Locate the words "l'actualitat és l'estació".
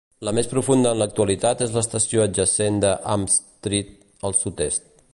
1.01-2.25